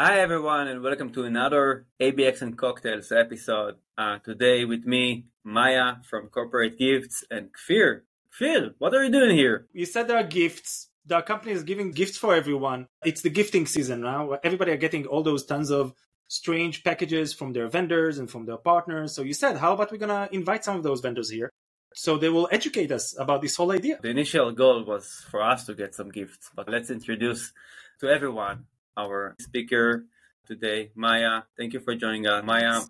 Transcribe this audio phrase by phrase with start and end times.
[0.00, 3.78] Hi, everyone, and welcome to another ABX and Cocktails episode.
[3.98, 8.02] Uh, today with me, Maya from Corporate Gifts and Kfir.
[8.32, 9.66] Kfir, what are you doing here?
[9.72, 10.88] You said there are gifts.
[11.04, 12.86] The company is giving gifts for everyone.
[13.04, 14.38] It's the gifting season now.
[14.44, 15.92] Everybody are getting all those tons of
[16.28, 19.16] strange packages from their vendors and from their partners.
[19.16, 21.50] So you said, how about we're going to invite some of those vendors here?
[21.92, 23.98] So they will educate us about this whole idea.
[24.00, 27.52] The initial goal was for us to get some gifts, but let's introduce
[27.98, 28.66] to everyone
[28.98, 30.04] our speaker
[30.44, 31.42] today, Maya.
[31.56, 32.44] Thank you for joining us.
[32.44, 32.80] Maya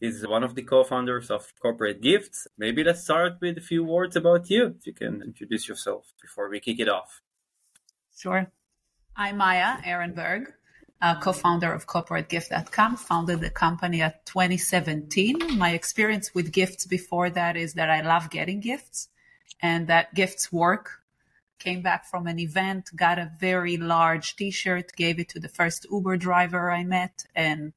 [0.00, 2.48] is one of the co-founders of Corporate Gifts.
[2.58, 4.74] Maybe let's start with a few words about you.
[4.78, 7.20] If you can introduce yourself before we kick it off.
[8.16, 8.50] Sure.
[9.14, 10.46] I'm Maya Erenberg,
[11.02, 15.58] uh, co-founder of CorporateGift.com, founded the company at 2017.
[15.58, 19.08] My experience with gifts before that is that I love getting gifts
[19.60, 21.01] and that gifts work
[21.62, 25.86] came back from an event, got a very large t-shirt, gave it to the first
[25.90, 27.72] Uber driver I met and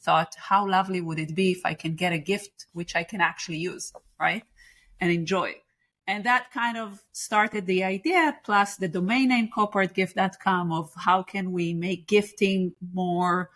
[0.00, 3.20] thought, how lovely would it be if I can get a gift which I can
[3.20, 4.44] actually use, right?
[5.00, 5.56] And enjoy.
[6.06, 11.52] And that kind of started the idea, plus the domain name corporategift.com of how can
[11.52, 13.50] we make gifting more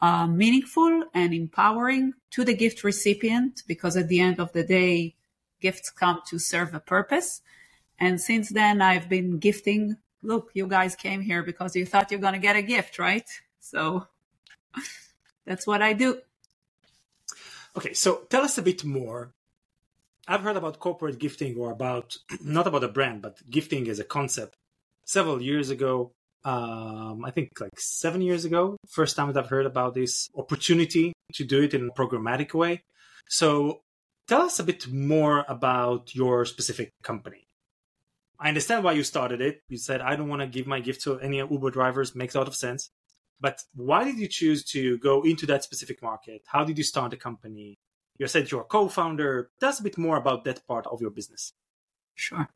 [0.00, 5.14] uh, meaningful and empowering to the gift recipient, because at the end of the day,
[5.60, 7.42] gifts come to serve a purpose.
[8.00, 9.98] And since then, I've been gifting.
[10.22, 13.28] Look, you guys came here because you thought you're going to get a gift, right?
[13.60, 14.06] So
[15.46, 16.20] that's what I do.
[17.76, 19.32] Okay, so tell us a bit more.
[20.26, 24.04] I've heard about corporate gifting or about, not about a brand, but gifting as a
[24.04, 24.56] concept
[25.04, 26.12] several years ago.
[26.42, 31.12] Um, I think like seven years ago, first time that I've heard about this opportunity
[31.34, 32.82] to do it in a programmatic way.
[33.28, 33.82] So
[34.26, 37.44] tell us a bit more about your specific company.
[38.40, 39.62] I understand why you started it.
[39.68, 42.14] You said, I don't want to give my gift to any Uber drivers.
[42.14, 42.90] Makes a lot of sense.
[43.38, 46.42] But why did you choose to go into that specific market?
[46.46, 47.78] How did you start the company?
[48.18, 49.50] You said you're a co-founder.
[49.60, 51.52] Tell us a bit more about that part of your business.
[52.14, 52.48] Sure.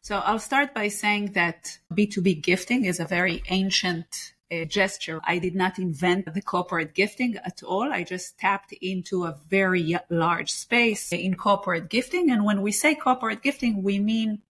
[0.00, 5.20] So I'll start by saying that B2B gifting is a very ancient uh, gesture.
[5.24, 7.92] I did not invent the corporate gifting at all.
[7.92, 12.30] I just tapped into a very large space in corporate gifting.
[12.30, 14.42] And when we say corporate gifting, we mean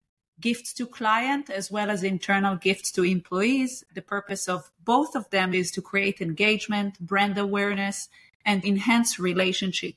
[0.42, 3.84] gifts to client as well as internal gifts to employees.
[3.94, 8.10] The purpose of both of them is to create engagement, brand awareness,
[8.46, 9.96] and enhance relationship.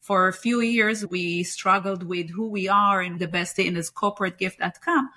[0.00, 3.90] For a few years, we struggled with who we are and the best thing is
[3.90, 5.10] corporategift.com.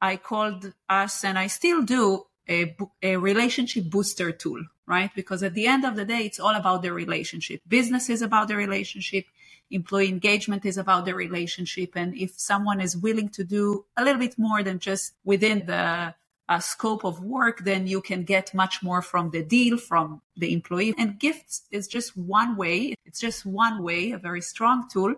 [0.00, 5.10] I called us and I still do a, a relationship booster tool, right?
[5.14, 7.60] Because at the end of the day, it's all about the relationship.
[7.68, 9.26] Business is about the relationship
[9.70, 11.92] employee engagement is about the relationship.
[11.94, 16.14] And if someone is willing to do a little bit more than just within the
[16.48, 20.52] uh, scope of work, then you can get much more from the deal, from the
[20.52, 20.94] employee.
[20.96, 22.94] And gifts is just one way.
[23.04, 25.14] It's just one way, a very strong tool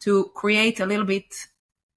[0.00, 1.34] to create a little bit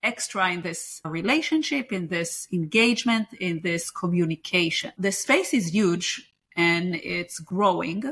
[0.01, 4.91] extra in this relationship, in this engagement, in this communication.
[4.97, 8.03] The space is huge and it's growing.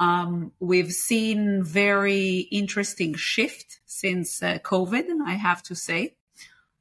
[0.00, 6.16] Um, we've seen very interesting shift since uh, COVID, I have to say.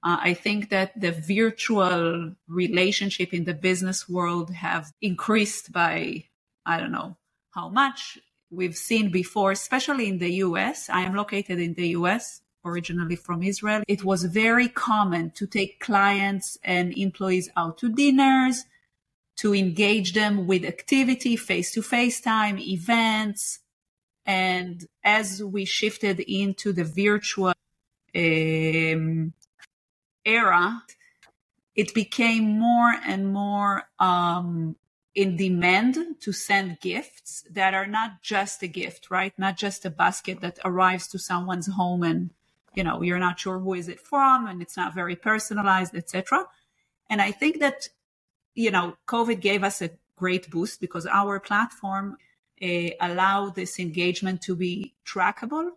[0.04, 6.26] Uh, I think that the virtual relationship in the business world have increased by,
[6.66, 7.16] I don't know
[7.52, 8.18] how much
[8.52, 10.90] we've seen before, especially in the US.
[10.90, 13.84] I am located in the US, originally from Israel.
[13.88, 18.66] It was very common to take clients and employees out to dinners,
[19.38, 23.60] to engage them with activity, face to face time, events.
[24.26, 27.54] And as we shifted into the virtual
[28.16, 29.34] um,
[30.26, 30.84] era,
[31.76, 34.76] it became more and more um,
[35.16, 39.34] in demand to send gifts that are not just a gift, right?
[39.38, 42.32] Not just a basket that arrives to someone's home and
[42.74, 46.46] you know you're not sure who is it from and it's not very personalized, etc.
[47.10, 47.90] And I think that
[48.56, 52.18] you know, COVID gave us a great boost because our platform
[52.62, 55.72] uh, allowed this engagement to be trackable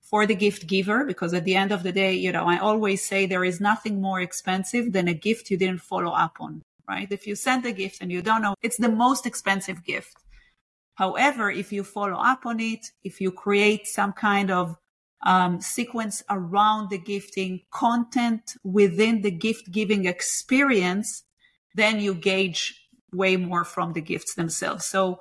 [0.00, 1.04] for the gift giver.
[1.04, 4.00] Because at the end of the day, you know, I always say there is nothing
[4.00, 7.08] more expensive than a gift you didn't follow up on, right?
[7.10, 10.16] If you send a gift and you don't know, it's the most expensive gift.
[10.94, 14.76] However, if you follow up on it, if you create some kind of
[15.24, 21.24] um, sequence around the gifting content within the gift giving experience,
[21.76, 24.86] then you gauge way more from the gifts themselves.
[24.86, 25.20] So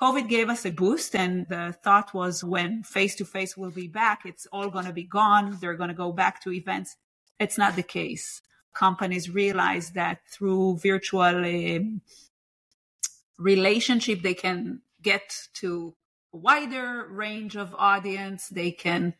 [0.00, 3.86] COVID gave us a boost and the thought was when face to face will be
[3.86, 5.58] back, it's all going to be gone.
[5.60, 6.96] They're going to go back to events.
[7.38, 8.42] It's not the case.
[8.74, 11.78] Companies realize that through virtual uh,
[13.38, 14.22] relationship.
[14.22, 15.94] They can get to
[16.32, 18.48] a wider range of audience.
[18.48, 19.14] They can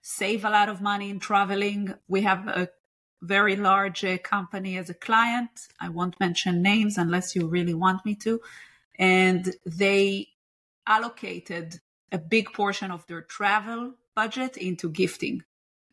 [0.00, 1.94] save a lot of money in traveling.
[2.08, 2.68] We have a
[3.24, 5.50] very large uh, company as a client.
[5.80, 8.40] I won't mention names unless you really want me to.
[8.98, 10.28] And they
[10.86, 11.80] allocated
[12.12, 15.42] a big portion of their travel budget into gifting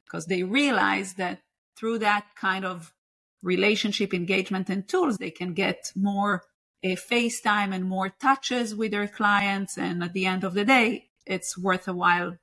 [0.04, 1.42] because they realized that
[1.76, 2.94] through that kind of
[3.42, 6.44] relationship engagement and tools, they can get more
[6.84, 9.78] uh, FaceTime and more touches with their clients.
[9.78, 12.38] And at the end of the day, it's worth a while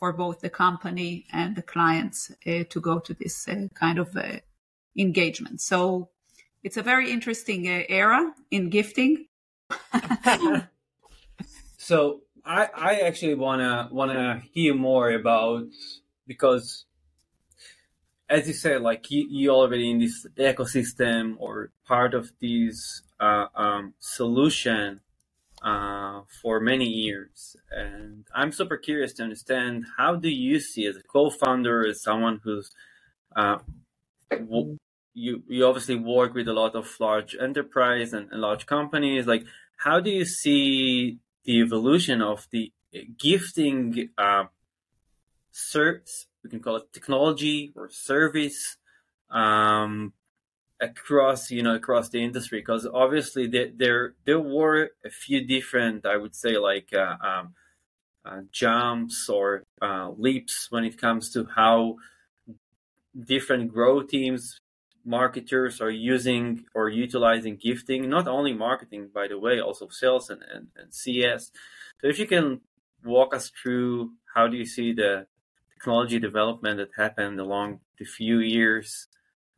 [0.00, 4.16] for both the company and the clients uh, to go to this uh, kind of
[4.16, 4.38] uh,
[4.96, 5.60] engagement.
[5.60, 6.08] So
[6.64, 9.26] it's a very interesting uh, era in gifting.
[11.76, 15.68] so I, I actually wanna wanna hear more about
[16.26, 16.86] because
[18.28, 23.46] as you said, like you, you already in this ecosystem or part of this uh,
[23.54, 25.00] um, solution
[25.62, 30.96] uh, for many years, and I'm super curious to understand how do you see as
[30.96, 32.70] a co-founder, as someone who's
[33.36, 33.58] uh,
[34.30, 34.78] w-
[35.14, 39.26] you you obviously work with a lot of large enterprise and, and large companies.
[39.26, 39.44] Like,
[39.76, 42.72] how do you see the evolution of the
[43.18, 44.44] gifting uh,
[45.52, 48.76] certs we can call it technology or service
[49.30, 50.12] um,
[50.80, 56.06] across you know across the industry because obviously there, there there were a few different
[56.06, 57.54] I would say like uh, um,
[58.24, 61.96] uh, jumps or uh, leaps when it comes to how
[63.18, 64.60] different growth teams
[65.04, 70.42] marketers are using or utilizing gifting not only marketing by the way also sales and,
[70.54, 71.50] and, and cs
[72.00, 72.60] so if you can
[73.04, 75.26] walk us through how do you see the
[75.72, 79.08] technology development that happened along the few years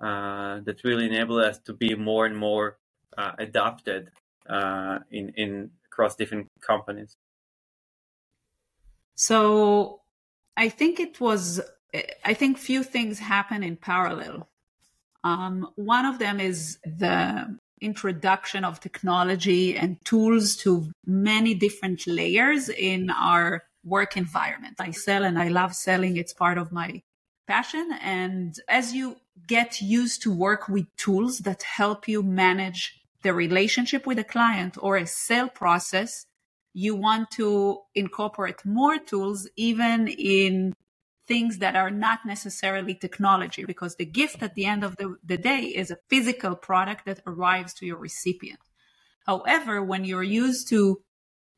[0.02, 2.78] that really enable us to be more and more
[3.16, 4.10] uh, adopted
[4.48, 7.16] uh, in in across different companies.
[9.14, 10.00] So
[10.56, 11.60] I think it was
[12.24, 14.48] I think few things happen in parallel.
[15.24, 22.68] Um, one of them is the introduction of technology and tools to many different layers
[22.68, 24.76] in our work environment.
[24.78, 26.16] I sell and I love selling.
[26.16, 27.02] It's part of my
[27.46, 27.90] passion.
[28.00, 29.16] And as you
[29.46, 34.76] get used to work with tools that help you manage the relationship with a client
[34.80, 36.26] or a sale process,
[36.74, 40.74] you want to incorporate more tools, even in
[41.26, 45.38] things that are not necessarily technology, because the gift at the end of the, the
[45.38, 48.58] day is a physical product that arrives to your recipient.
[49.26, 51.02] However, when you're used to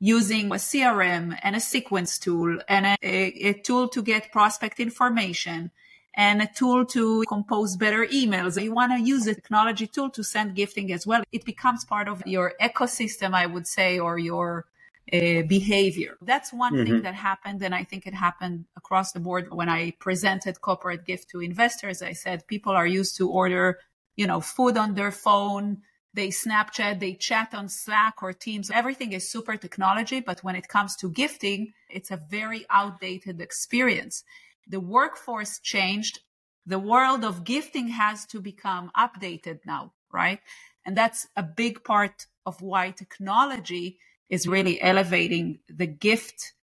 [0.05, 5.71] using a CRM and a sequence tool and a, a, tool to get prospect information
[6.15, 8.63] and a tool to compose better emails.
[8.63, 11.23] You want to use a technology tool to send gifting as well.
[11.33, 14.67] It becomes part of your ecosystem, I would say, or your
[15.11, 16.19] uh, behavior.
[16.21, 16.85] That's one mm-hmm.
[16.85, 17.63] thing that happened.
[17.63, 22.03] And I think it happened across the board when I presented corporate gift to investors.
[22.03, 23.79] I said people are used to order,
[24.17, 25.79] you know, food on their phone
[26.15, 28.71] they Snapchat, they chat on Slack or Teams.
[28.71, 34.25] Everything is super technology, but when it comes to gifting, it's a very outdated experience.
[34.69, 36.21] The workforce changed.
[36.67, 40.41] The world of gifting has to become updated now, right?
[40.87, 43.99] And that's a big part of why technology
[44.31, 46.55] is really elevating the gift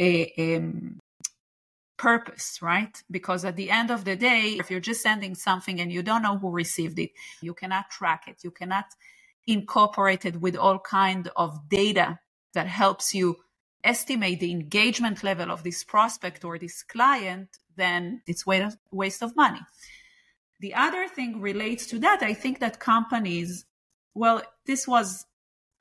[0.00, 0.98] uh, um,
[1.98, 3.02] purpose, right?
[3.10, 6.22] Because at the end of the day, if you're just sending something and you don't
[6.22, 7.10] know who received it,
[7.42, 8.36] you cannot track it.
[8.42, 8.86] You cannot
[9.46, 12.18] incorporate it with all kind of data
[12.54, 13.36] that helps you
[13.84, 19.60] estimate the engagement level of this prospect or this client, then it's waste of money.
[20.60, 22.22] The other thing relates to that.
[22.22, 23.64] I think that companies,
[24.14, 25.24] well, this was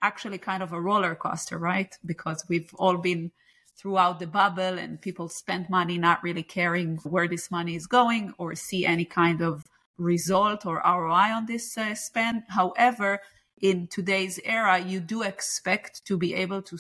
[0.01, 1.93] actually kind of a roller coaster, right?
[2.05, 3.31] Because we've all been
[3.79, 8.33] throughout the bubble and people spend money not really caring where this money is going
[8.37, 9.63] or see any kind of
[9.97, 12.43] result or ROI on this uh, spend.
[12.49, 13.19] However,
[13.61, 16.77] in today's era, you do expect to be able to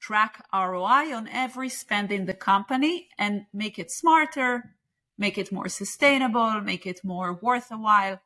[0.00, 4.74] track ROI on every spend in the company and make it smarter,
[5.18, 8.20] make it more sustainable, make it more worth a while,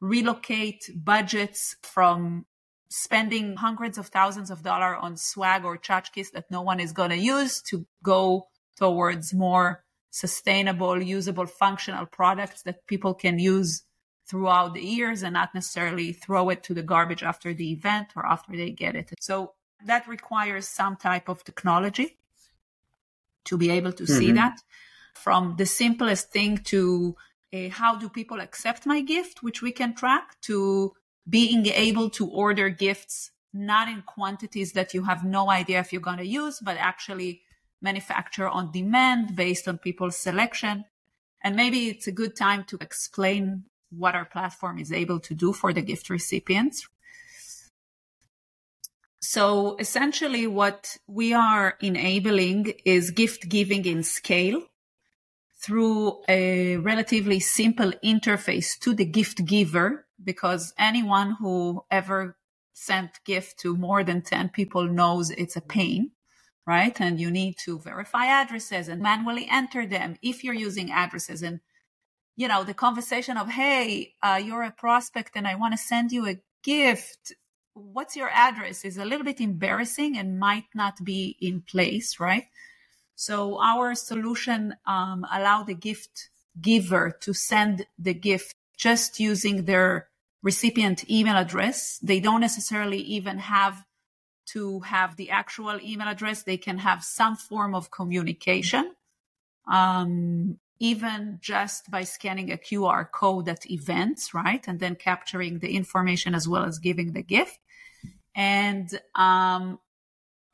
[0.00, 2.46] relocate budgets from
[2.88, 7.10] spending hundreds of thousands of dollars on swag or tchotchkes that no one is going
[7.10, 13.82] to use to go towards more sustainable, usable, functional products that people can use
[14.28, 18.26] throughout the years and not necessarily throw it to the garbage after the event or
[18.26, 19.12] after they get it.
[19.20, 19.52] So
[19.84, 22.18] that requires some type of technology
[23.44, 24.18] to be able to mm-hmm.
[24.18, 24.60] see that
[25.14, 27.16] from the simplest thing to
[27.54, 30.92] uh, how do people accept my gift, which we can track, to
[31.28, 36.02] being able to order gifts not in quantities that you have no idea if you're
[36.02, 37.42] going to use, but actually
[37.80, 40.84] manufacture on demand based on people's selection.
[41.42, 45.52] And maybe it's a good time to explain what our platform is able to do
[45.52, 46.86] for the gift recipients.
[49.20, 54.62] So essentially what we are enabling is gift giving in scale
[55.58, 62.36] through a relatively simple interface to the gift giver because anyone who ever
[62.72, 66.10] sent gift to more than 10 people knows it's a pain
[66.66, 67.00] right?
[67.00, 71.42] And you need to verify addresses and manually enter them if you're using addresses.
[71.42, 71.60] And
[72.36, 76.12] you know the conversation of hey uh, you're a prospect and i want to send
[76.12, 77.32] you a gift.
[77.72, 78.84] What's your address?
[78.84, 82.44] is a little bit embarrassing and might not be in place right
[83.16, 86.28] so our solution um, allow the gift
[86.60, 90.08] giver to send the gift just using their
[90.42, 91.98] recipient email address.
[92.02, 93.84] They don't necessarily even have
[94.48, 96.42] to have the actual email address.
[96.42, 98.92] They can have some form of communication,
[99.66, 104.62] um, even just by scanning a QR code at events, right?
[104.68, 107.58] And then capturing the information as well as giving the gift.
[108.34, 109.78] And um,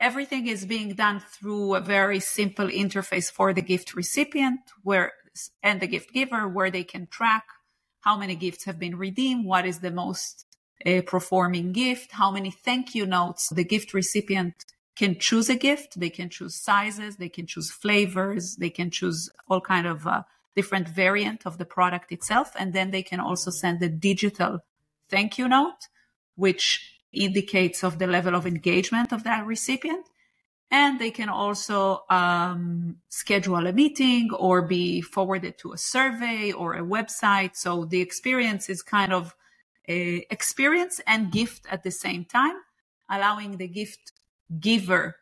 [0.02, 5.12] everything is being done through a very simple interface for the gift recipient where
[5.62, 7.44] and the gift giver where they can track
[8.00, 10.44] how many gifts have been redeemed, what is the most
[10.84, 14.54] uh, performing gift, how many thank you notes the gift recipient
[14.96, 15.98] can choose a gift.
[15.98, 20.24] They can choose sizes, they can choose flavors, they can choose all kind of uh,
[20.56, 24.58] different variant of the product itself, and then they can also send a digital
[25.08, 25.88] thank you note,
[26.34, 30.06] which indicates of the level of engagement of that recipient.
[30.70, 36.74] And they can also um, schedule a meeting or be forwarded to a survey or
[36.74, 37.56] a website.
[37.56, 39.34] So the experience is kind of
[39.86, 42.54] experience and gift at the same time,
[43.10, 44.12] allowing the gift
[44.58, 45.16] giver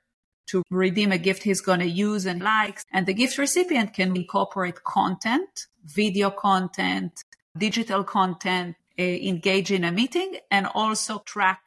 [0.47, 2.85] to redeem a gift he's going to use and likes.
[2.93, 7.25] And the gift recipient can incorporate content, video content,
[7.57, 11.61] digital content, uh, engage in a meeting and also track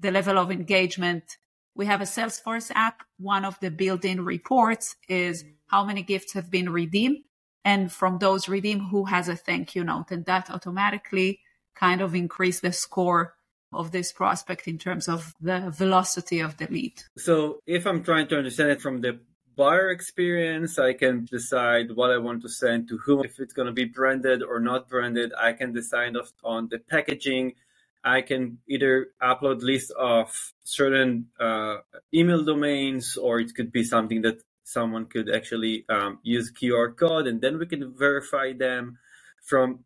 [0.00, 1.36] the level of engagement
[1.76, 3.02] we have a Salesforce app.
[3.18, 7.18] One of the built-in reports is how many gifts have been redeemed.
[7.64, 10.10] And from those redeemed, who has a thank you note.
[10.10, 11.40] And that automatically
[11.74, 13.34] kind of increase the score
[13.72, 17.02] of this prospect in terms of the velocity of the lead.
[17.18, 19.18] So if I'm trying to understand it from the
[19.56, 23.66] buyer experience, I can decide what I want to send to whom, if it's going
[23.66, 25.32] to be branded or not branded.
[25.38, 27.54] I can decide on the packaging
[28.06, 30.30] I can either upload list of
[30.62, 31.78] certain uh,
[32.14, 37.26] email domains, or it could be something that someone could actually um, use QR code,
[37.26, 38.98] and then we can verify them
[39.44, 39.80] from.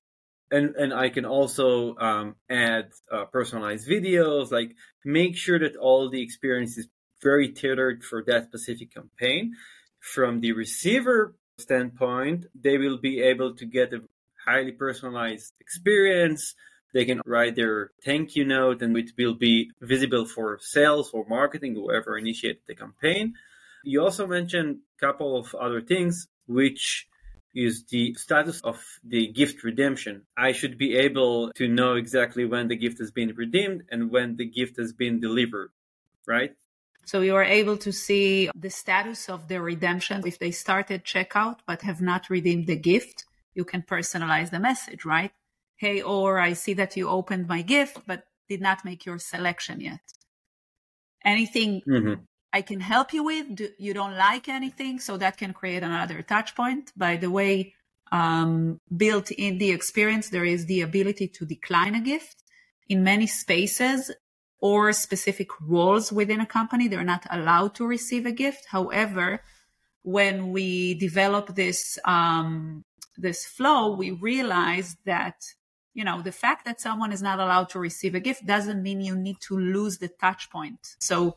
[0.52, 4.74] And and I can also um, add uh, personalized videos, like
[5.04, 6.88] make sure that all the experience is
[7.22, 9.54] very tailored for that specific campaign.
[10.00, 14.02] From the receiver standpoint, they will be able to get a
[14.44, 16.54] highly personalized experience
[16.92, 21.24] they can write their thank you note and it will be visible for sales or
[21.28, 23.34] marketing, whoever initiated the campaign.
[23.84, 27.08] You also mentioned a couple of other things, which
[27.54, 30.22] is the status of the gift redemption.
[30.36, 34.36] I should be able to know exactly when the gift has been redeemed and when
[34.36, 35.70] the gift has been delivered,
[36.26, 36.54] right?
[37.04, 40.22] So you are able to see the status of the redemption.
[40.24, 45.04] If they started checkout but have not redeemed the gift, you can personalize the message,
[45.04, 45.32] right?
[45.80, 49.80] Hey, or I see that you opened my gift, but did not make your selection
[49.80, 50.04] yet.
[51.24, 52.22] Anything mm-hmm.
[52.52, 53.46] I can help you with?
[53.54, 55.00] Do, you don't like anything?
[55.00, 56.92] So that can create another touch point.
[56.96, 57.74] By the way,
[58.12, 62.36] um, built in the experience, there is the ability to decline a gift
[62.86, 64.10] in many spaces
[64.60, 66.88] or specific roles within a company.
[66.88, 68.66] They're not allowed to receive a gift.
[68.68, 69.42] However,
[70.02, 72.84] when we develop this um,
[73.16, 75.36] this flow, we realize that
[75.94, 79.00] you know, the fact that someone is not allowed to receive a gift doesn't mean
[79.00, 80.96] you need to lose the touch point.
[81.00, 81.36] So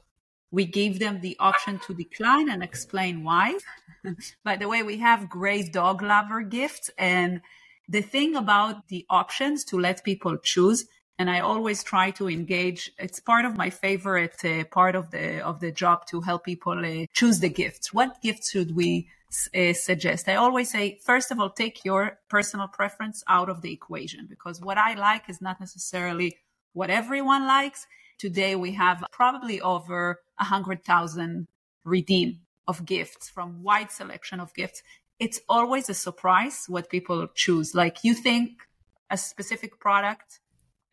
[0.52, 3.58] we gave them the option to decline and explain why.
[4.44, 6.92] By the way, we have great dog lover gifts.
[6.98, 7.42] And
[7.90, 10.86] the thing about the options to let people choose,
[11.18, 12.92] and I always try to engage.
[13.00, 16.86] It's part of my favorite uh, part of the of the job to help people
[16.86, 17.94] uh, choose the gifts.
[17.94, 19.10] What gifts should we
[19.56, 20.28] uh, suggest.
[20.30, 24.62] I always say, first of all, take your personal preference out of the equation because
[24.62, 26.38] what I like is not necessarily
[26.74, 27.86] what everyone likes.
[28.20, 31.48] Today we have probably over a hundred thousand
[31.84, 34.82] redeem of gifts from wide selection of gifts.
[35.20, 37.76] It's always a surprise what people choose.
[37.76, 38.62] Like you think
[39.10, 40.40] a specific product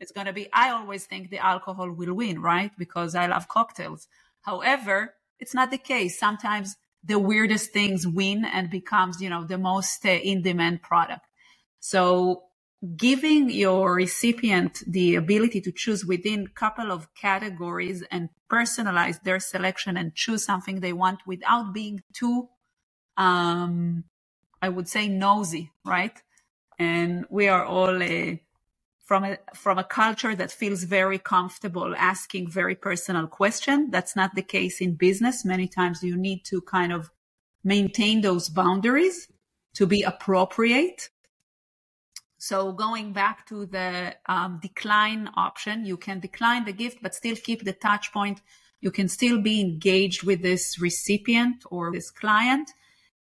[0.01, 2.73] is going to be, I always think the alcohol will win, right?
[2.79, 4.09] Because I love cocktails.
[4.43, 6.19] However, it's not the case.
[6.19, 11.27] Sometimes the weirdest things win and becomes, you know, the most uh, in demand product.
[11.81, 12.45] So
[12.97, 19.39] giving your recipient the ability to choose within a couple of categories and personalize their
[19.39, 22.49] selection and choose something they want without being too
[23.19, 24.05] um,
[24.63, 26.23] i would say nosy right
[26.79, 28.35] and we are all uh,
[29.11, 34.31] from a from a culture that feels very comfortable asking very personal question that's not
[34.37, 37.11] the case in business many times you need to kind of
[37.65, 39.27] maintain those boundaries
[39.75, 41.11] to be appropriate
[42.39, 47.37] so going back to the um, decline option, you can decline the gift, but still
[47.37, 48.41] keep the touch point.
[48.81, 52.71] You can still be engaged with this recipient or this client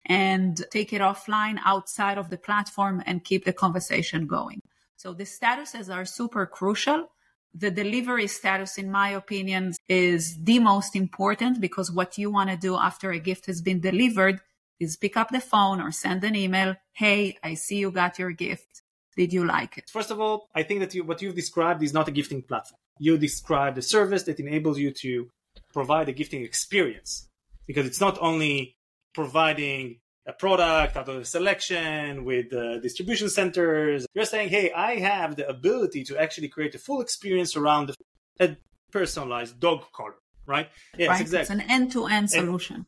[0.05, 4.61] and take it offline outside of the platform and keep the conversation going.
[4.97, 7.09] So the statuses are super crucial.
[7.53, 12.57] The delivery status, in my opinion, is the most important because what you want to
[12.57, 14.41] do after a gift has been delivered
[14.79, 16.75] is pick up the phone or send an email.
[16.93, 18.83] Hey, I see you got your gift
[19.17, 19.89] did you like it?
[19.89, 22.79] First of all, I think that you, what you've described is not a gifting platform.
[22.99, 25.29] You described a service that enables you to
[25.73, 27.27] provide a gifting experience
[27.65, 28.77] because it's not only
[29.13, 34.05] providing a product out of a selection with uh, distribution centers.
[34.13, 37.95] You're saying, hey, I have the ability to actually create a full experience around
[38.39, 38.57] a
[38.91, 40.15] personalized dog collar,
[40.45, 40.69] right?
[40.97, 41.21] Yes, right.
[41.21, 41.55] exactly.
[41.55, 42.85] It's an end-to-end solution.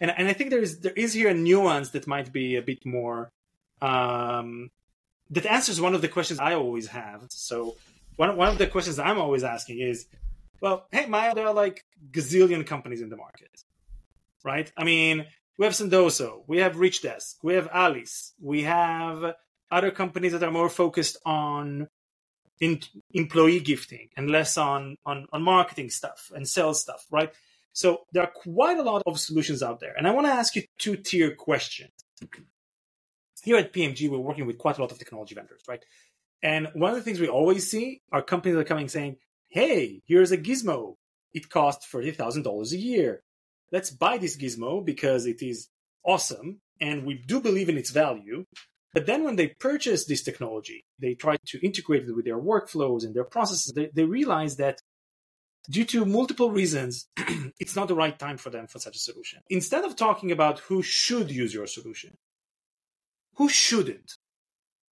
[0.00, 2.56] And, and, and I think there is there is here a nuance that might be
[2.56, 3.30] a bit more
[3.80, 4.70] um,
[5.30, 7.26] that answers one of the questions I always have.
[7.30, 7.76] So
[8.16, 10.06] one one of the questions I'm always asking is,
[10.60, 13.62] well, hey Maya, there are like gazillion companies in the market,
[14.42, 14.70] right?
[14.76, 15.26] I mean,
[15.58, 19.34] we have Sendoso, we have Reachdesk, we have Alyce, we have
[19.70, 21.88] other companies that are more focused on
[22.60, 22.80] in,
[23.12, 27.32] employee gifting and less on, on on marketing stuff and sales stuff, right?
[27.72, 30.54] So there are quite a lot of solutions out there, and I want to ask
[30.54, 31.90] you two tier questions
[33.44, 35.84] here at PMG, we're working with quite a lot of technology vendors, right?
[36.42, 39.16] And one of the things we always see are companies that are coming saying,
[39.48, 40.96] hey, here's a gizmo.
[41.32, 43.22] It costs $30,000 a year.
[43.74, 45.66] Let's buy this gizmo because it is
[46.04, 48.44] awesome and we do believe in its value.
[48.92, 53.02] But then when they purchase this technology, they try to integrate it with their workflows
[53.02, 53.72] and their processes.
[53.74, 54.78] They, they realize that
[55.68, 57.08] due to multiple reasons,
[57.58, 59.40] it's not the right time for them for such a solution.
[59.50, 62.14] Instead of talking about who should use your solution,
[63.38, 64.12] who shouldn't?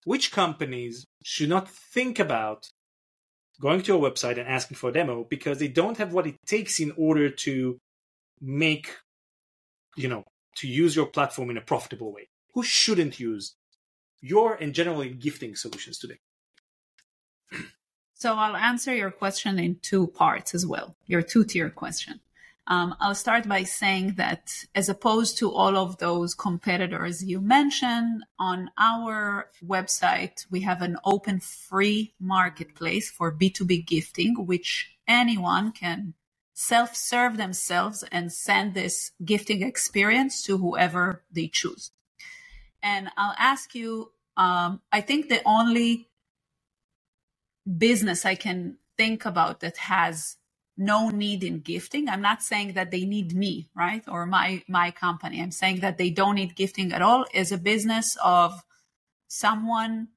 [0.06, 2.66] Which companies should not think about
[3.62, 6.38] going to a website and asking for a demo because they don't have what it
[6.48, 7.78] takes in order to
[8.42, 8.98] make,
[9.96, 10.26] you know,
[10.58, 12.30] to use your platform in a profitable way?
[12.54, 13.56] Who shouldn't use
[14.20, 16.20] your and generally gifting solutions today?
[18.14, 22.20] So I'll answer your question in two parts as well, your two tier question.
[22.68, 28.24] Um, I'll start by saying that as opposed to all of those competitors you mentioned,
[28.38, 36.14] on our website, we have an open free marketplace for B2B gifting, which anyone can
[36.62, 41.92] self serve themselves and send this gifting experience to whoever they choose.
[42.84, 46.08] And I'll ask you, um, I think the only
[47.78, 50.38] business I can think about that has
[50.78, 52.08] no need in gifting.
[52.08, 54.04] I'm not saying that they need me, right?
[54.08, 55.42] Or my, my company.
[55.42, 58.64] I'm saying that they don't need gifting at all is a business of
[59.28, 60.10] someone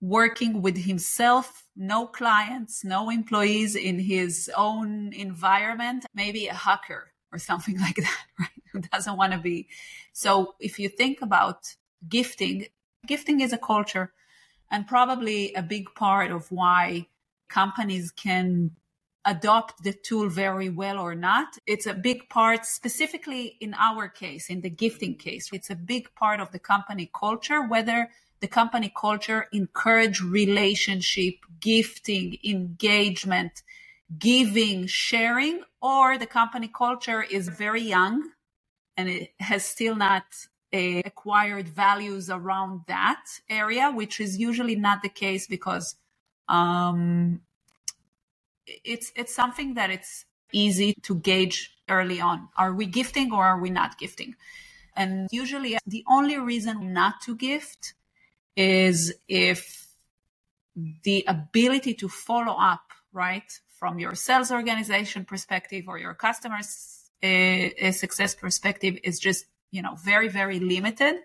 [0.00, 7.38] working with himself, no clients, no employees in his own environment, maybe a hacker or
[7.38, 8.62] something like that, right?
[8.72, 9.68] Who doesn't want to be.
[10.12, 11.74] So if you think about
[12.08, 12.66] gifting,
[13.06, 14.12] gifting is a culture
[14.70, 17.06] and probably a big part of why
[17.48, 18.72] companies can
[19.24, 21.56] adopt the tool very well or not.
[21.66, 25.48] It's a big part, specifically in our case, in the gifting case.
[25.52, 28.10] It's a big part of the company culture, whether
[28.44, 33.62] the company culture encourage relationship, gifting, engagement,
[34.18, 38.22] giving, sharing, or the company culture is very young
[38.98, 40.24] and it has still not
[40.74, 45.96] uh, acquired values around that area, which is usually not the case because
[46.46, 47.40] um,
[48.66, 52.50] it's it's something that it's easy to gauge early on.
[52.58, 54.34] Are we gifting or are we not gifting?
[54.94, 57.94] And usually the only reason not to gift
[58.56, 59.88] is if
[61.04, 67.92] the ability to follow up, right, from your sales organization perspective or your customers uh,
[67.92, 71.16] success perspective is just, you know, very, very limited.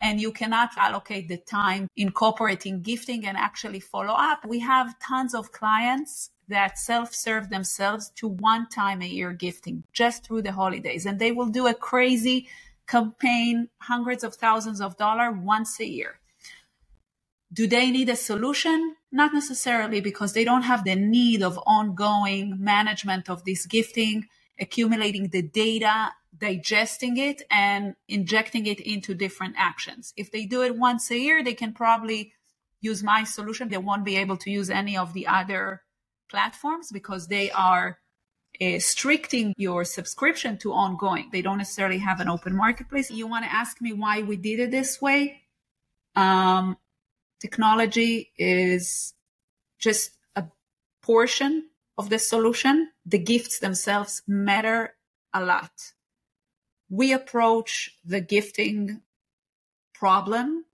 [0.00, 4.44] and you cannot allocate the time incorporating gifting and actually follow up.
[4.46, 10.24] We have tons of clients that self-serve themselves to one time a year gifting just
[10.26, 12.48] through the holidays and they will do a crazy
[12.88, 16.19] campaign hundreds of thousands of dollars once a year
[17.52, 22.56] do they need a solution not necessarily because they don't have the need of ongoing
[22.58, 24.26] management of this gifting
[24.60, 30.12] accumulating the data digesting it and injecting it into different actions.
[30.16, 32.32] If they do it once a year, they can probably
[32.80, 33.68] use my solution.
[33.68, 35.82] They won't be able to use any of the other
[36.30, 37.98] platforms because they are
[38.60, 41.28] uh, stricting your subscription to ongoing.
[41.32, 43.10] They don't necessarily have an open marketplace.
[43.10, 45.42] You want to ask me why we did it this way?
[46.16, 46.76] Um,
[47.40, 49.14] technology is
[49.78, 50.44] just a
[51.02, 52.90] portion of the solution.
[53.06, 54.94] The gifts themselves matter
[55.32, 55.72] a lot
[56.90, 59.00] we approach the gifting
[59.94, 60.64] problem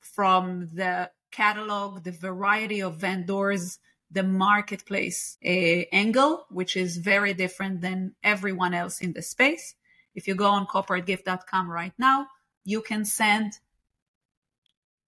[0.00, 3.78] from the catalog, the variety of vendors,
[4.10, 9.74] the marketplace uh, angle, which is very different than everyone else in the space.
[10.14, 12.28] If you go on corporategift.com right now,
[12.64, 13.58] you can send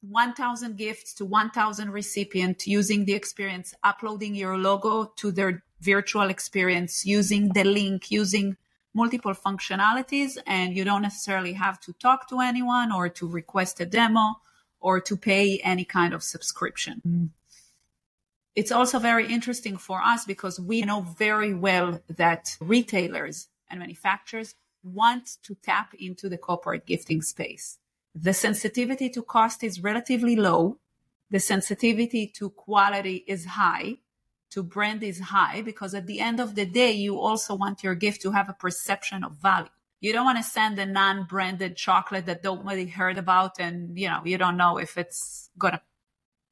[0.03, 7.05] 1000 gifts to 1000 recipients using the experience, uploading your logo to their virtual experience,
[7.05, 8.57] using the link, using
[8.95, 13.87] multiple functionalities and you don't necessarily have to talk to anyone or to request a
[13.87, 14.35] demo
[14.81, 17.01] or to pay any kind of subscription.
[17.07, 17.29] Mm.
[18.57, 24.55] It's also very interesting for us because we know very well that retailers and manufacturers
[24.83, 27.79] want to tap into the corporate gifting space.
[28.15, 30.79] The sensitivity to cost is relatively low.
[31.31, 33.99] The sensitivity to quality is high
[34.51, 37.95] to brand is high because at the end of the day, you also want your
[37.95, 39.69] gift to have a perception of value.
[40.01, 44.23] You don't want to send a non-branded chocolate that nobody heard about and, you know,
[44.25, 45.81] you don't know if it's to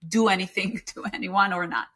[0.07, 1.89] do anything to anyone or not.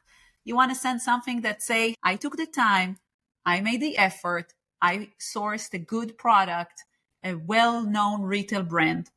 [0.44, 2.98] You want to send something that say, I took the time,
[3.44, 6.84] I made the effort, I sourced a good product,
[7.22, 9.10] a well-known retail brand.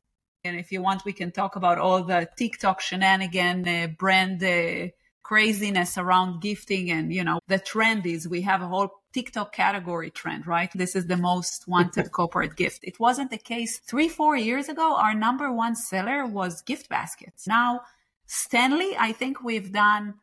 [0.46, 4.88] And if you want, we can talk about all the TikTok shenanigan uh, brand uh,
[5.22, 10.10] craziness around gifting and, you know, the trend is we have a whole TikTok category
[10.10, 10.70] trend, right?
[10.72, 12.80] This is the most wanted corporate gift.
[12.84, 14.94] It wasn't the case three, four years ago.
[14.94, 17.46] Our number one seller was gift baskets.
[17.48, 17.80] Now,
[18.26, 20.14] Stanley, I think we've done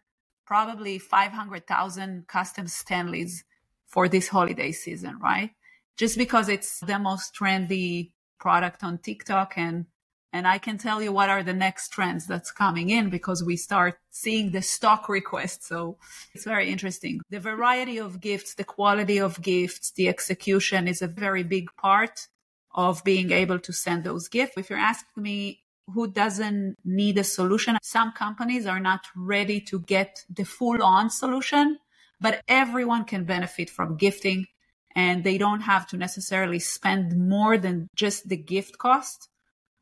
[0.46, 3.44] probably 500,000 custom Stanleys
[3.88, 5.52] for this holiday season, right?
[5.98, 9.86] Just because it's the most trendy product on TikTok and
[10.34, 13.56] and I can tell you what are the next trends that's coming in because we
[13.56, 15.68] start seeing the stock requests.
[15.68, 16.00] So
[16.34, 17.22] it's very interesting.
[17.30, 22.28] The variety of gifts, the quality of gifts, the execution is a very big part
[22.74, 24.58] of being able to send those gifts.
[24.58, 25.62] If you're asking me
[25.94, 31.12] who doesn't need a solution, some companies are not ready to get the full on
[31.12, 31.78] solution,
[32.20, 34.48] but everyone can benefit from gifting
[34.96, 39.30] and they don't have to necessarily spend more than just the gift cost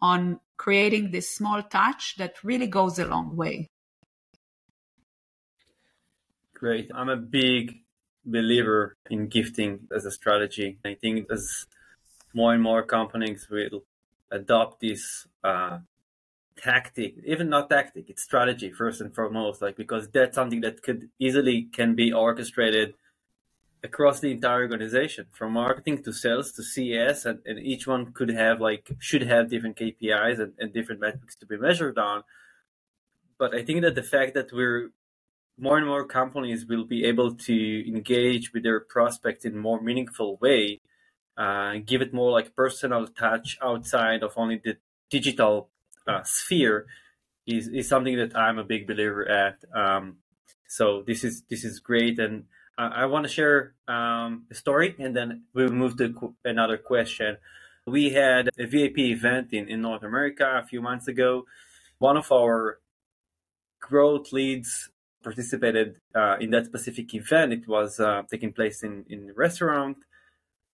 [0.02, 3.70] on creating this small touch that really goes a long way.
[6.54, 6.92] Great.
[6.94, 7.80] I'm a big
[8.26, 10.78] believer in gifting as a strategy.
[10.86, 11.66] I think as
[12.34, 13.84] more and more companies will
[14.30, 15.80] adopt this uh,
[16.56, 21.10] tactic, even not tactic, it's strategy first and foremost, like because that's something that could
[21.20, 22.94] easily can be orchestrated
[23.84, 28.30] across the entire organization from marketing to sales to CS and, and each one could
[28.30, 32.24] have like should have different KPIs and, and different metrics to be measured on.
[33.40, 34.92] But I think that the fact that we're
[35.58, 40.38] more and more companies will be able to engage with their prospects in more meaningful
[40.38, 40.82] way,
[41.38, 44.78] uh, give it more like personal touch outside of only the
[45.10, 45.70] digital
[46.08, 46.86] uh, sphere
[47.48, 49.58] is, is something that I'm a big believer at.
[49.76, 50.18] Um,
[50.68, 52.46] so this is this is great and
[52.78, 57.38] I want to share um, a story and then we'll move to another question.
[57.86, 61.46] We had a VIP event in, in North America a few months ago.
[62.00, 62.80] One of our
[63.80, 64.90] growth leads
[65.24, 67.54] participated uh, in that specific event.
[67.54, 69.98] It was uh, taking place in, in a restaurant.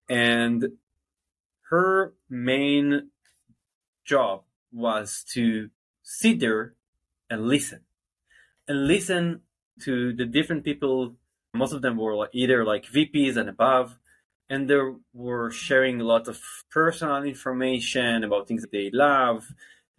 [0.08, 0.78] And
[1.70, 3.10] her main
[4.04, 5.70] job was to
[6.02, 6.74] sit there
[7.28, 7.80] and listen
[8.66, 9.42] and listen
[9.82, 11.16] to the different people
[11.54, 13.98] most of them were either like VPs and above,
[14.50, 14.80] and they
[15.12, 19.52] were sharing a lot of personal information about things that they love,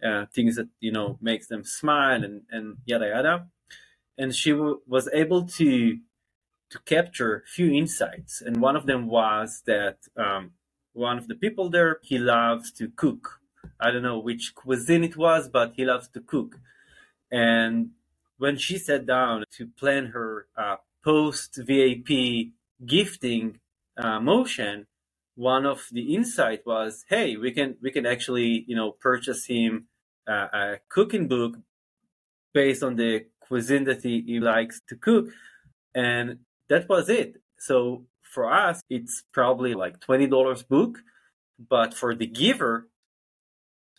[0.04, 3.46] uh, things that you know makes them smile, and and yada yada.
[4.18, 5.98] And she w- was able to
[6.70, 10.52] to capture few insights, and one of them was that um,
[10.92, 13.40] one of the people there he loves to cook,
[13.80, 16.58] I don't know which cuisine it was, but he loves to cook.
[17.30, 17.90] And
[18.38, 22.52] when she sat down to plan her uh, post VIP
[22.86, 23.60] gifting
[23.98, 24.86] uh, motion,
[25.36, 29.86] one of the insight was, hey, we can we can actually you know purchase him
[30.28, 31.56] uh, a cooking book
[32.54, 35.28] based on the cuisine that he, he likes to cook,
[35.94, 37.36] and that was it.
[37.58, 40.98] So for us, it's probably like twenty dollars book,
[41.70, 42.88] but for the giver,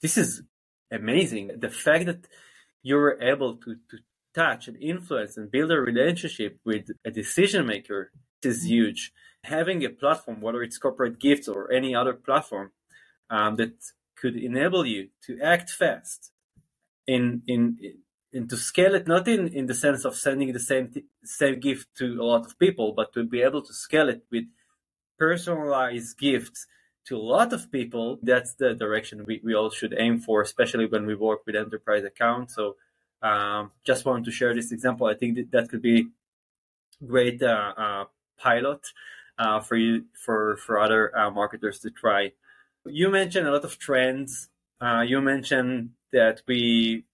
[0.01, 0.43] this is
[0.91, 1.51] amazing.
[1.59, 2.27] The fact that
[2.83, 3.97] you're able to, to
[4.33, 8.11] touch and influence and build a relationship with a decision maker
[8.43, 9.11] is huge.
[9.43, 12.71] Having a platform, whether it's corporate gifts or any other platform,
[13.29, 13.73] um, that
[14.15, 16.31] could enable you to act fast
[17.07, 17.77] in in
[18.33, 21.87] and to scale it not in, in the sense of sending the same same gift
[21.97, 24.45] to a lot of people, but to be able to scale it with
[25.17, 26.67] personalized gifts
[27.07, 28.19] to a lot of people.
[28.21, 32.03] That's the direction we, we all should aim for, especially when we work with enterprise
[32.03, 32.55] accounts.
[32.55, 32.75] So
[33.21, 35.07] um, just wanted to share this example.
[35.07, 36.07] I think that, that could be
[37.05, 38.05] great uh, uh,
[38.37, 38.87] pilot
[39.37, 42.31] uh, for you for for other uh, marketers to try.
[42.85, 44.49] You mentioned a lot of trends.
[44.79, 47.05] Uh, you mentioned that we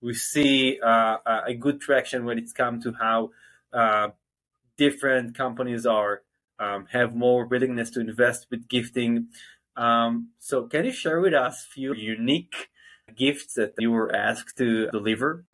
[0.00, 3.30] we see uh, a good traction when it's come to how
[4.76, 6.22] different companies are
[6.62, 9.28] um, have more willingness to invest with gifting.
[9.76, 12.68] Um, so, can you share with us a few unique
[13.16, 15.44] gifts that you were asked to deliver?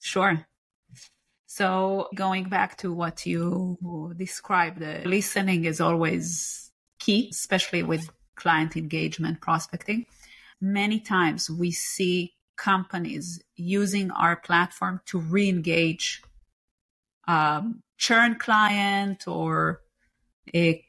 [0.00, 0.46] Sure.
[1.46, 8.76] So, going back to what you described, the listening is always key, especially with client
[8.76, 10.06] engagement prospecting.
[10.60, 16.22] Many times we see companies using our platform to re engage
[17.28, 19.82] um, churn client or
[20.54, 20.85] a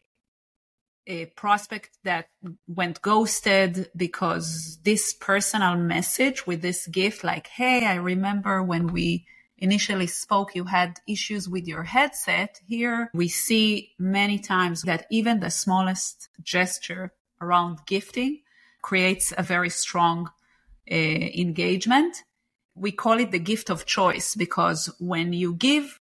[1.07, 2.27] a prospect that
[2.67, 9.25] went ghosted because this personal message with this gift, like, Hey, I remember when we
[9.57, 12.59] initially spoke, you had issues with your headset.
[12.67, 18.41] Here we see many times that even the smallest gesture around gifting
[18.81, 20.29] creates a very strong
[20.91, 22.23] uh, engagement.
[22.75, 25.99] We call it the gift of choice because when you give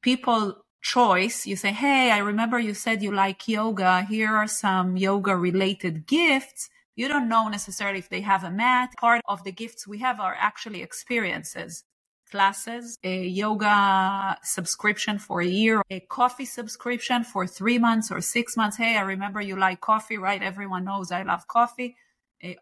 [0.00, 4.02] people choice, you say, Hey, I remember you said you like yoga.
[4.02, 6.68] Here are some yoga related gifts.
[6.94, 8.90] You don't know necessarily if they have a mat.
[8.98, 11.82] Part of the gifts we have are actually experiences,
[12.30, 18.56] classes, a yoga subscription for a year, a coffee subscription for three months or six
[18.56, 18.76] months.
[18.76, 20.42] Hey, I remember you like coffee, right?
[20.42, 21.96] Everyone knows I love coffee,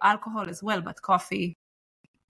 [0.02, 1.58] alcohol as well, but coffee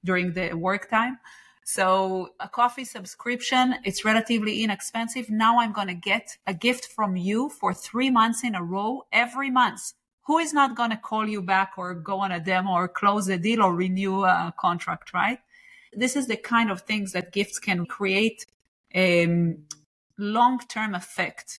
[0.04, 1.18] during the work time.
[1.64, 5.30] So a coffee subscription, it's relatively inexpensive.
[5.30, 9.06] Now I'm going to get a gift from you for three months in a row
[9.10, 9.94] every month.
[10.26, 13.28] Who is not going to call you back or go on a demo or close
[13.28, 15.38] a deal or renew a contract, right?
[15.94, 18.44] This is the kind of things that gifts can create
[18.94, 19.64] a um,
[20.18, 21.58] long-term effect.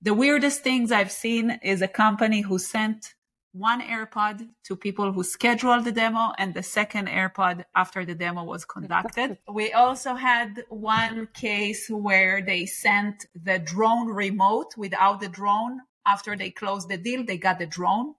[0.00, 3.14] The weirdest things I've seen is a company who sent
[3.56, 8.44] one AirPod to people who scheduled the demo and the second AirPod after the demo
[8.44, 9.38] was conducted.
[9.52, 15.80] we also had one case where they sent the drone remote without the drone.
[16.06, 18.14] After they closed the deal, they got the drone.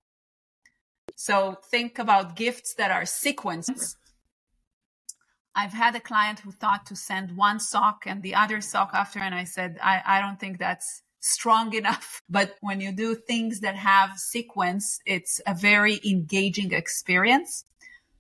[1.16, 3.96] So think about gifts that are sequenced.
[5.56, 9.20] I've had a client who thought to send one sock and the other sock after,
[9.20, 12.22] and I said, I, I don't think that's strong enough.
[12.30, 17.66] But when you do things that have sequence, it's a very engaging experience.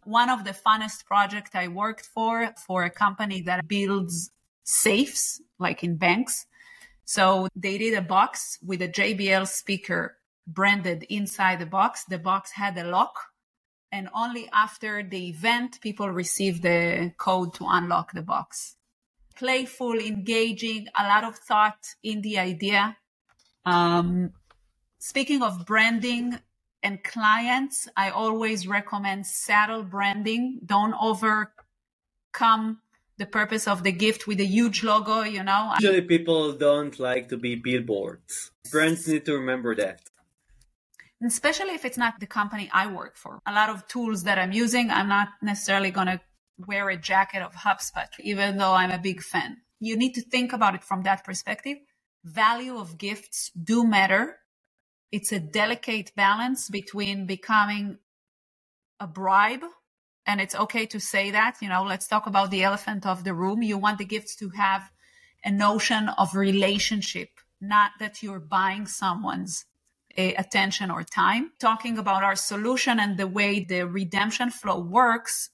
[0.03, 4.31] One of the funnest projects I worked for, for a company that builds
[4.63, 6.45] safes, like in banks.
[7.05, 12.05] So they did a box with a JBL speaker branded inside the box.
[12.05, 13.15] The box had a lock
[13.91, 18.75] and only after the event people received the code to unlock the box
[19.37, 22.97] playful, engaging, a lot of thought in the idea.
[23.65, 24.31] Um,
[24.99, 26.39] speaking of branding
[26.83, 30.59] and clients, I always recommend saddle branding.
[30.65, 32.79] Don't overcome
[33.17, 35.73] the purpose of the gift with a huge logo, you know.
[35.79, 38.51] Usually people don't like to be billboards.
[38.71, 40.01] Brands need to remember that.
[41.25, 43.41] Especially if it's not the company I work for.
[43.47, 46.21] A lot of tools that I'm using, I'm not necessarily going to
[46.57, 49.57] wear a jacket of HubSpot, even though I'm a big fan.
[49.79, 51.77] You need to think about it from that perspective.
[52.23, 54.37] Value of gifts do matter.
[55.11, 57.97] It's a delicate balance between becoming
[58.99, 59.63] a bribe
[60.25, 63.33] and it's okay to say that you know let's talk about the elephant of the
[63.33, 64.89] room you want the gifts to have
[65.45, 67.29] a notion of relationship
[67.61, 69.65] not that you're buying someone's
[70.17, 71.51] uh, attention or time.
[71.59, 75.49] Talking about our solution and the way the redemption flow works,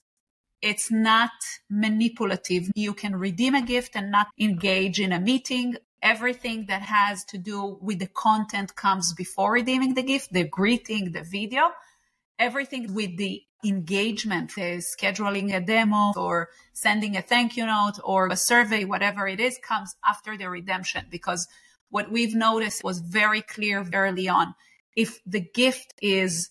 [0.64, 1.30] it's not
[1.68, 2.70] manipulative.
[2.74, 5.76] You can redeem a gift and not engage in a meeting.
[6.02, 11.12] Everything that has to do with the content comes before redeeming the gift, the greeting,
[11.12, 11.70] the video.
[12.38, 18.28] Everything with the engagement, uh, scheduling a demo or sending a thank you note or
[18.28, 21.04] a survey, whatever it is, comes after the redemption.
[21.10, 21.46] Because
[21.90, 24.54] what we've noticed was very clear early on.
[24.96, 26.50] If the gift is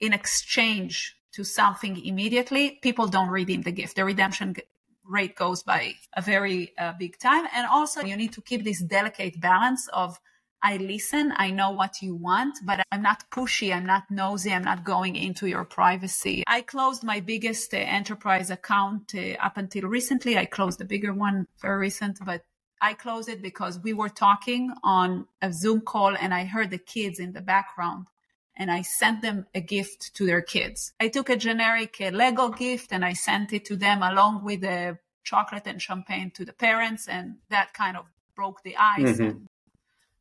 [0.00, 3.94] in exchange to something immediately, people don't redeem the gift.
[3.94, 4.56] The redemption
[5.04, 7.44] rate goes by a very uh, big time.
[7.54, 10.18] And also, you need to keep this delicate balance of
[10.60, 14.64] I listen, I know what you want, but I'm not pushy, I'm not nosy, I'm
[14.64, 16.42] not going into your privacy.
[16.48, 20.36] I closed my biggest uh, enterprise account uh, up until recently.
[20.36, 22.42] I closed the bigger one very recent, but
[22.82, 26.78] I closed it because we were talking on a Zoom call and I heard the
[26.78, 28.08] kids in the background
[28.58, 30.92] and I sent them a gift to their kids.
[31.00, 34.60] I took a generic uh, Lego gift and I sent it to them along with
[34.62, 39.44] the chocolate and champagne to the parents and that kind of broke the ice mm-hmm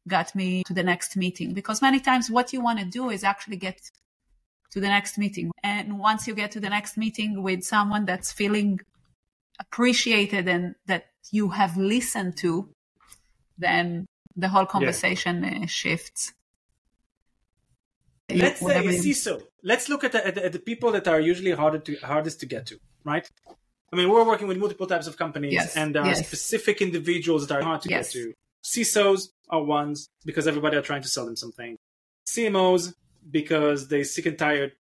[0.07, 3.23] got me to the next meeting because many times what you want to do is
[3.23, 3.79] actually get
[4.71, 5.51] to the next meeting.
[5.63, 8.79] And once you get to the next meeting with someone that's feeling
[9.59, 12.69] appreciated and that you have listened to,
[13.57, 15.63] then the whole conversation yeah.
[15.63, 16.33] uh, shifts.
[18.29, 19.41] Let's say CISO.
[19.63, 22.41] Let's look at the, at the, at the people that are usually harder to, hardest
[22.41, 23.29] to get to, right?
[23.91, 25.77] I mean, we're working with multiple types of companies, yes.
[25.77, 26.27] and there are yes.
[26.27, 28.13] specific individuals that are hard to yes.
[28.13, 28.33] get to.
[28.63, 31.77] CISOs are ones because everybody are trying to sell them something.
[32.27, 32.93] CMOs
[33.31, 34.73] because they sick and tired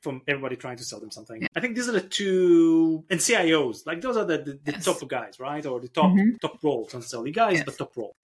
[0.00, 1.42] from everybody trying to sell them something.
[1.42, 1.48] Yeah.
[1.54, 4.84] I think these are the two, and CIOs, like those are the, the, the yes.
[4.84, 5.64] top guys, right?
[5.66, 6.36] Or the top mm-hmm.
[6.40, 7.64] top roles, not necessarily guys, yes.
[7.64, 8.16] but top role.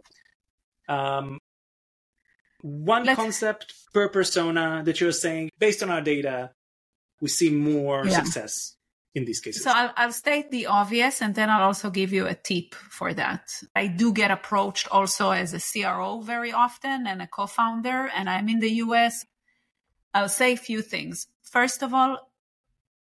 [0.88, 1.38] Um,
[2.62, 3.20] one Let's...
[3.20, 6.52] concept per persona that you're saying, based on our data,
[7.20, 8.22] we see more yeah.
[8.22, 8.76] success
[9.14, 9.62] in these cases?
[9.62, 13.12] So I'll, I'll, state the obvious and then I'll also give you a tip for
[13.14, 13.52] that.
[13.76, 18.28] I do get approached also as a CRO very often and a co founder, and
[18.30, 19.26] I'm in the US.
[20.14, 21.26] I'll say a few things.
[21.42, 22.32] First of all,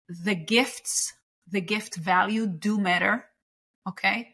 [0.08, 1.14] the gifts,
[1.48, 3.26] the gift value do matter.
[3.88, 4.34] Okay.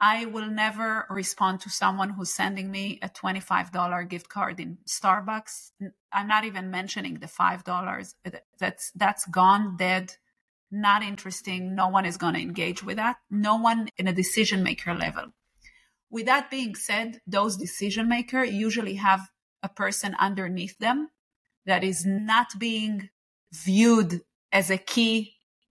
[0.00, 5.70] I will never respond to someone who's sending me a $25 gift card in Starbucks.
[6.12, 8.14] I'm not even mentioning the $5.
[8.58, 10.14] That's, that's gone dead
[10.74, 11.74] not interesting.
[11.74, 13.16] No one is going to engage with that.
[13.30, 15.26] No one in a decision maker level.
[16.10, 19.28] With that being said, those decision maker usually have
[19.62, 21.08] a person underneath them
[21.64, 23.08] that is not being
[23.52, 24.20] viewed
[24.52, 25.33] as a key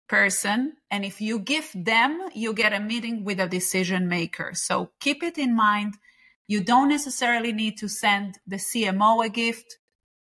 [0.07, 0.73] person.
[0.91, 4.51] And if you give them, you get a meeting with a decision maker.
[4.53, 5.95] So keep it in mind.
[6.47, 9.77] You don't necessarily need to send the CMO a gift.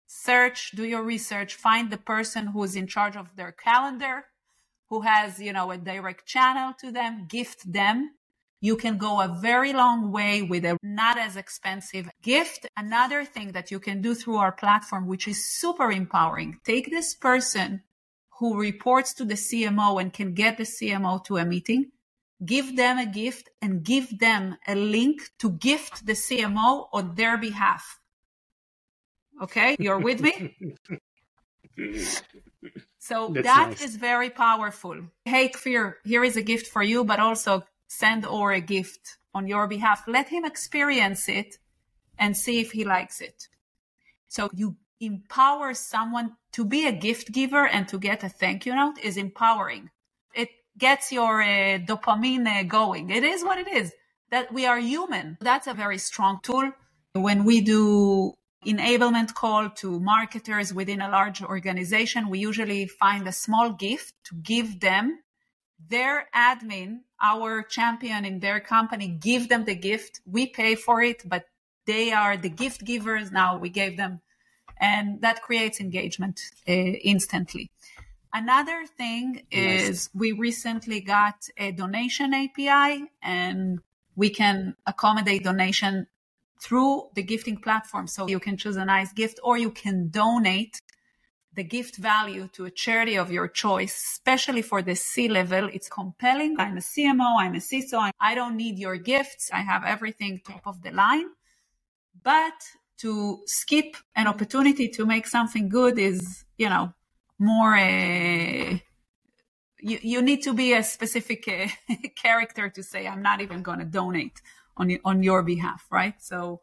[0.06, 4.24] Search, do your research, find the person who's in charge of their calendar
[4.92, 8.10] who has, you know, a direct channel to them, gift them.
[8.60, 12.66] You can go a very long way with a not as expensive gift.
[12.76, 17.14] Another thing that you can do through our platform, which is super empowering, take this
[17.14, 17.82] person
[18.42, 21.92] who reports to the CMO and can get the CMO to a meeting,
[22.44, 27.38] give them a gift and give them a link to gift the CMO on their
[27.38, 28.00] behalf.
[29.40, 30.34] Okay, you're with me?
[32.98, 33.82] So That's that nice.
[33.82, 34.96] is very powerful.
[35.24, 39.48] Hey, Kfir, here is a gift for you, but also send or a gift on
[39.48, 40.04] your behalf.
[40.06, 41.58] Let him experience it
[42.16, 43.48] and see if he likes it.
[44.28, 48.74] So you empower someone to be a gift giver and to get a thank you
[48.74, 49.90] note is empowering.
[50.34, 53.10] It gets your uh, dopamine uh, going.
[53.10, 53.92] It is what it is
[54.30, 55.36] that we are human.
[55.40, 56.72] That's a very strong tool.
[57.12, 58.32] When we do
[58.66, 64.34] enablement call to marketers within a large organization, we usually find a small gift to
[64.36, 65.18] give them
[65.88, 70.20] their admin, our champion in their company, give them the gift.
[70.24, 71.44] We pay for it, but
[71.86, 73.30] they are the gift givers.
[73.32, 74.20] Now we gave them,
[74.82, 77.70] and that creates engagement uh, instantly.
[78.34, 79.88] Another thing nice.
[79.88, 83.78] is we recently got a donation API and
[84.16, 86.08] we can accommodate donation
[86.60, 88.06] through the gifting platform.
[88.08, 90.80] So you can choose a nice gift or you can donate
[91.54, 95.68] the gift value to a charity of your choice, especially for the C level.
[95.72, 96.56] It's compelling.
[96.58, 98.10] I'm a CMO, I'm a CISO.
[98.18, 99.50] I don't need your gifts.
[99.52, 101.28] I have everything top of the line.
[102.22, 102.58] But
[103.02, 106.92] to skip an opportunity to make something good is, you know,
[107.38, 108.78] more uh,
[109.80, 113.80] you, you need to be a specific uh, character to say, I'm not even going
[113.80, 114.40] to donate
[114.76, 116.14] on on your behalf, right?
[116.22, 116.60] So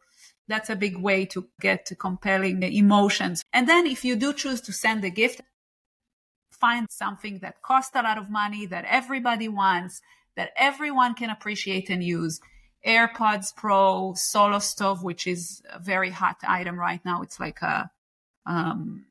[0.49, 3.43] That's a big way to get to compelling emotions.
[3.53, 5.41] And then if you do choose to send a gift,
[6.51, 10.01] find something that costs a lot of money, that everybody wants,
[10.35, 12.41] that everyone can appreciate and use.
[12.85, 17.21] AirPods Pro, Solo Stove, which is a very hot item right now.
[17.21, 17.91] It's like a
[18.45, 19.05] um,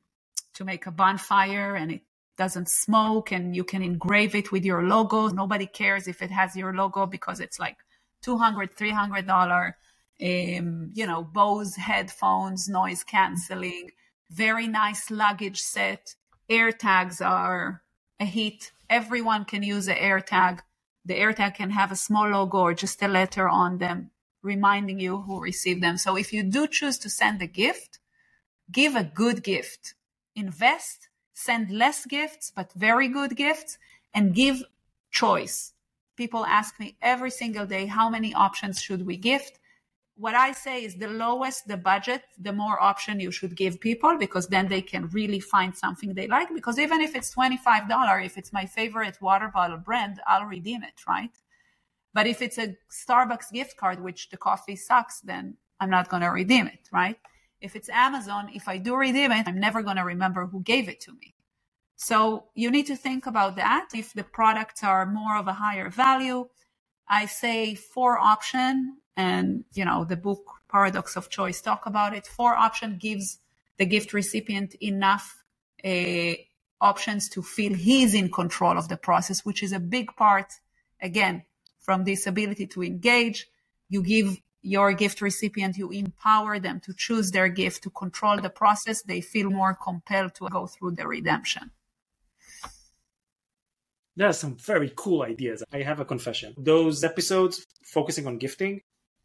[0.55, 2.03] to make a bonfire and it
[2.37, 5.29] doesn't smoke and you can engrave it with your logo.
[5.29, 7.77] Nobody cares if it has your logo because it's like
[8.23, 9.75] 200 $300.
[10.21, 13.91] Um, you know, Bose headphones, noise canceling,
[14.31, 16.15] very nice luggage set.
[16.51, 17.83] AirTags are
[18.19, 18.73] a hit.
[18.91, 20.61] Everyone can use an AirTag.
[21.09, 24.11] The AirTag can have a small logo or just a letter on them
[24.43, 25.97] reminding you who received them.
[25.97, 27.99] So if you do choose to send a gift,
[28.71, 29.95] give a good gift.
[30.37, 33.79] Invest, send less gifts, but very good gifts,
[34.13, 34.63] and give
[35.11, 35.73] choice.
[36.15, 39.59] People ask me every single day, how many options should we gift?
[40.19, 44.19] What I say is the lowest the budget, the more option you should give people
[44.19, 46.53] because then they can really find something they like.
[46.53, 51.01] Because even if it's $25, if it's my favorite water bottle brand, I'll redeem it,
[51.07, 51.31] right?
[52.15, 56.23] But if it's a Starbucks gift card, which the coffee sucks, then I'm not going
[56.23, 57.17] to redeem it, right?
[57.61, 60.89] If it's Amazon, if I do redeem it, I'm never going to remember who gave
[60.89, 61.37] it to me.
[61.95, 63.91] So you need to think about that.
[63.95, 66.49] If the products are more of a higher value,
[67.09, 72.27] I say four option and, you know, the book Paradox of Choice talk about it.
[72.27, 73.39] Four option gives
[73.79, 75.43] the gift recipient enough
[75.85, 76.35] uh,
[76.81, 80.53] options to feel he's in control of the process, which is a big part,
[81.01, 81.45] again,
[81.81, 83.49] from this ability to engage.
[83.89, 88.51] You give your gift recipient, you empower them to choose their gift, to control the
[88.51, 89.03] process.
[89.03, 91.71] They feel more compelled to go through the redemption.
[94.19, 95.63] There are some very cool ideas.
[95.73, 96.53] I have a confession.
[96.59, 98.81] Those episodes focusing on gifting,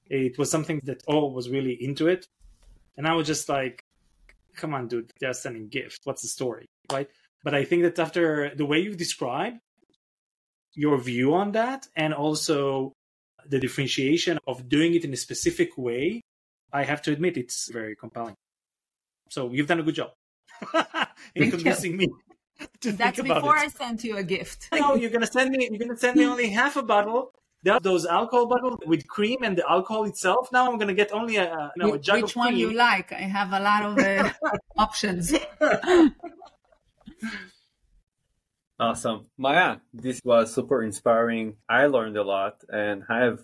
[0.05, 2.27] it was something that all was really into it.
[2.95, 3.83] And I was just like,
[4.55, 5.97] come on, dude, they're sending gifts.
[6.03, 6.67] What's the story?
[6.91, 7.09] Right.
[7.43, 9.55] But I think that after the way you describe
[10.75, 12.93] your view on that and also
[13.47, 16.21] the differentiation of doing it in a specific way,
[16.71, 18.35] I have to admit it's very compelling.
[19.31, 20.11] So you've done a good job
[21.35, 22.09] in convincing me.
[22.81, 24.69] That's before I sent you a gift.
[24.73, 25.67] no, you're gonna send me.
[25.69, 27.31] You're gonna send me only half a bottle.
[27.81, 30.51] Those alcohol bottles with cream and the alcohol itself.
[30.51, 33.13] Now I'm gonna get only a, no, a jug Which one you like?
[33.13, 34.33] I have a lot of uh,
[34.77, 35.33] options.
[38.79, 39.27] Awesome.
[39.37, 41.55] Maya, this was super inspiring.
[41.69, 43.39] I learned a lot and I have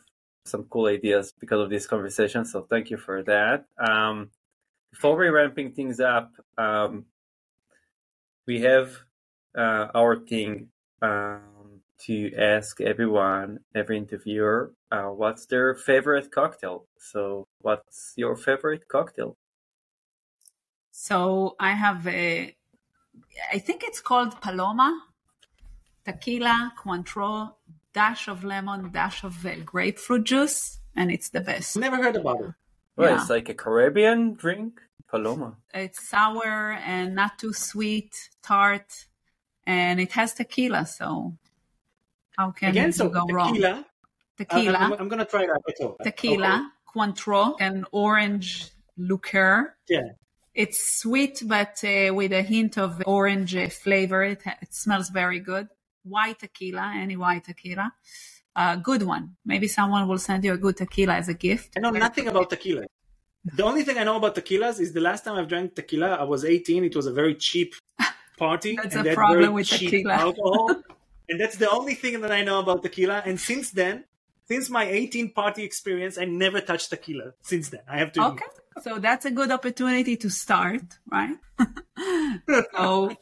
[0.45, 2.43] some cool ideas because of this conversation.
[2.43, 3.66] So thank you for that.
[3.78, 4.32] Um,
[4.91, 7.05] before we ramping things up, um,
[8.50, 8.88] we have
[9.56, 10.70] uh, our thing
[11.04, 16.88] um, to ask everyone, every interviewer, uh, what's their favorite cocktail.
[16.97, 19.38] So, what's your favorite cocktail?
[20.89, 22.56] So, I have a,
[23.54, 24.91] I think it's called Paloma,
[26.04, 27.54] tequila, Cointreau,
[27.93, 31.78] dash of lemon, dash of uh, grapefruit juice, and it's the best.
[31.78, 32.54] Never heard about it.
[32.95, 33.22] Well, yeah.
[33.22, 34.82] it's like a Caribbean drink.
[35.10, 35.57] Paloma.
[35.74, 39.05] It's sour and not too sweet, tart,
[39.66, 40.86] and it has tequila.
[40.86, 41.36] So
[42.38, 43.86] how can Again, so go tequila, wrong?
[44.38, 44.78] Tequila.
[44.78, 45.95] I'm, I'm, gonna try that.
[46.03, 46.99] Tequila, okay.
[46.99, 49.76] Cointreau, and orange liqueur.
[49.88, 50.10] Yeah.
[50.53, 54.24] It's sweet, but uh, with a hint of orange flavor.
[54.24, 55.68] It, it smells very good.
[56.03, 57.93] White tequila, any white tequila.
[58.55, 59.36] A uh, good one.
[59.45, 61.74] Maybe someone will send you a good tequila as a gift.
[61.78, 62.86] I know nothing about tequila.
[63.46, 66.24] The only thing I know about tequilas is the last time I've drank tequila, I
[66.24, 66.84] was 18.
[66.84, 67.74] It was a very cheap
[68.38, 68.76] party.
[68.76, 70.14] that's and a problem with tequila.
[70.28, 70.76] alcohol.
[71.30, 73.24] and that's the only thing that I know about tequila.
[73.26, 74.04] And since then,
[74.48, 77.82] since my 18 party experience, I never touched tequila since then.
[77.88, 78.24] I have to.
[78.30, 78.46] Okay.
[78.82, 81.36] So that's a good opportunity to start, right?
[82.76, 83.16] so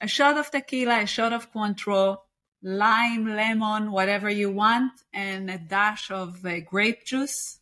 [0.00, 2.18] a shot of tequila, a shot of Cointreau,
[2.62, 7.60] lime, lemon, whatever you want, and a dash of uh, grape juice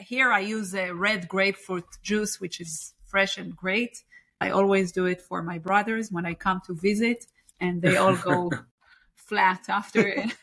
[0.00, 4.02] here I use a red grapefruit juice, which is fresh and great.
[4.40, 7.26] I always do it for my brothers when I come to visit,
[7.60, 8.50] and they all go
[9.14, 10.36] flat after it.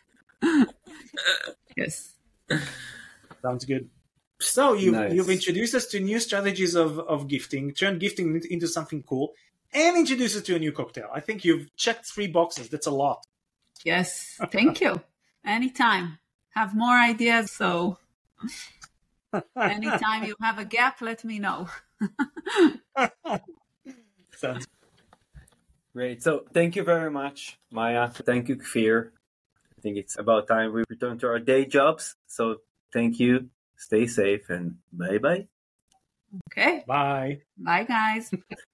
[1.75, 2.13] yes.
[3.41, 3.89] Sounds good.
[4.39, 5.13] So you've, nice.
[5.13, 9.33] you've introduced us to new strategies of, of gifting, turned gifting into something cool,
[9.73, 11.09] and introduced us to a new cocktail.
[11.13, 12.69] I think you've checked three boxes.
[12.69, 13.25] That's a lot.
[13.83, 14.39] Yes.
[14.51, 15.01] Thank you.
[15.45, 16.19] Anytime.
[16.55, 17.51] Have more ideas.
[17.51, 17.97] So
[19.57, 21.69] Anytime you have a gap, let me know.
[24.35, 24.65] Sounds
[25.93, 26.23] great.
[26.23, 28.09] So thank you very much, Maya.
[28.09, 29.11] Thank you, Kfir.
[29.77, 32.15] I think it's about time we return to our day jobs.
[32.27, 32.57] So
[32.93, 33.49] thank you
[33.81, 35.47] stay safe, and bye bye.
[36.51, 36.83] Okay.
[36.87, 37.41] Bye.
[37.57, 38.31] Bye, guys.